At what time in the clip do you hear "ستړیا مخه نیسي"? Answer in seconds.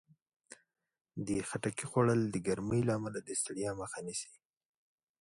3.41-4.31